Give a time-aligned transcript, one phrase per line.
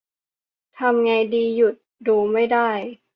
[0.79, 1.75] ทำไงดีหยุด
[2.07, 2.69] ดูไม่ได้